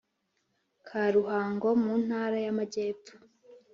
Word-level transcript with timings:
ka 0.87 1.03
Ruhango 1.15 1.67
mu 1.81 1.93
Ntara 2.03 2.37
y 2.45 2.47
Amajyepfo 2.53 3.13